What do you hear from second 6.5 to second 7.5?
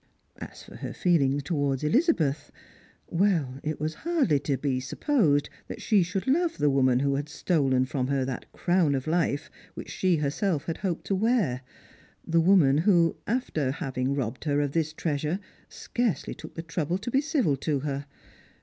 the woman who had